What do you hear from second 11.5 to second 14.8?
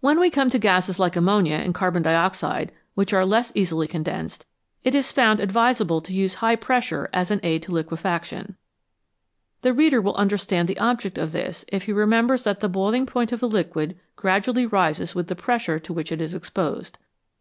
if he remembers that the boiling point of a liquid gradually